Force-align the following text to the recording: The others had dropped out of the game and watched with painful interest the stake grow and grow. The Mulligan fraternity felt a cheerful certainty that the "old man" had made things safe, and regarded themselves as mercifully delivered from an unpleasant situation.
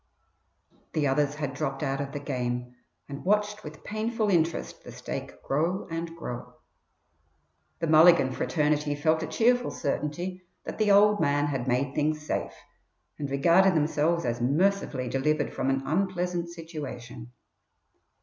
The 0.93 1.05
others 1.05 1.35
had 1.35 1.53
dropped 1.53 1.83
out 1.83 2.01
of 2.01 2.11
the 2.11 2.19
game 2.19 2.73
and 3.07 3.23
watched 3.23 3.63
with 3.63 3.83
painful 3.83 4.31
interest 4.31 4.83
the 4.83 4.91
stake 4.91 5.39
grow 5.43 5.87
and 5.91 6.15
grow. 6.17 6.55
The 7.77 7.85
Mulligan 7.85 8.31
fraternity 8.31 8.95
felt 8.95 9.21
a 9.21 9.27
cheerful 9.27 9.69
certainty 9.69 10.41
that 10.63 10.79
the 10.79 10.89
"old 10.89 11.19
man" 11.21 11.45
had 11.45 11.67
made 11.67 11.93
things 11.93 12.25
safe, 12.25 12.55
and 13.19 13.29
regarded 13.29 13.75
themselves 13.75 14.25
as 14.25 14.41
mercifully 14.41 15.07
delivered 15.07 15.53
from 15.53 15.69
an 15.69 15.83
unpleasant 15.85 16.49
situation. 16.49 17.31